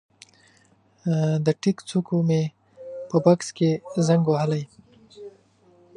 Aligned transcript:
د 1.45 1.47
ټیک 1.61 1.77
څوکو 1.89 2.17
مې 2.27 2.41
په 3.09 3.17
بکس 3.25 3.47
کې 3.57 3.69
زنګ 4.07 4.23
وهلی 4.27 4.63